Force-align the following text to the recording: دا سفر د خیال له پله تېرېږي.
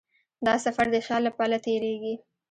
دا 0.45 0.53
سفر 0.65 0.85
د 0.93 0.97
خیال 1.05 1.21
له 1.27 1.31
پله 1.37 1.57
تېرېږي. 1.65 2.15